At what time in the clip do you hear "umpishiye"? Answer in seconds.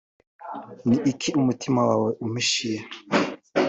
2.23-2.79